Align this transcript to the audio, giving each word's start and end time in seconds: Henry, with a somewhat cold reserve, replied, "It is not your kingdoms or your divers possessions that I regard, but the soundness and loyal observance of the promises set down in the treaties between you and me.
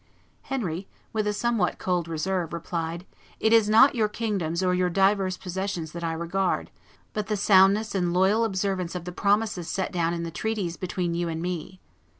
Henry, 0.41 0.87
with 1.13 1.27
a 1.27 1.31
somewhat 1.31 1.77
cold 1.77 2.07
reserve, 2.07 2.53
replied, 2.53 3.05
"It 3.39 3.53
is 3.53 3.69
not 3.69 3.93
your 3.93 4.09
kingdoms 4.09 4.63
or 4.63 4.73
your 4.73 4.89
divers 4.89 5.37
possessions 5.37 5.91
that 5.91 6.03
I 6.03 6.13
regard, 6.13 6.71
but 7.13 7.27
the 7.27 7.37
soundness 7.37 7.93
and 7.93 8.11
loyal 8.11 8.43
observance 8.43 8.95
of 8.95 9.05
the 9.05 9.11
promises 9.11 9.67
set 9.69 9.91
down 9.91 10.15
in 10.15 10.23
the 10.23 10.31
treaties 10.31 10.75
between 10.75 11.13
you 11.13 11.29
and 11.29 11.39
me. 11.39 11.81